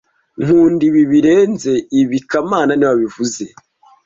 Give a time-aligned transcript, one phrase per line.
[0.43, 3.43] Nkunda ibi birenze ibi kamana niwe wabivuze